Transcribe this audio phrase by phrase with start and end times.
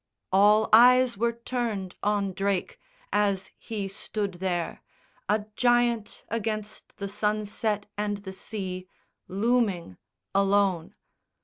[0.31, 2.79] All eyes were turned on Drake,
[3.13, 4.81] as he stood there
[5.29, 8.87] A giant against the sunset and the sea
[9.27, 9.97] Looming,
[10.33, 10.95] alone.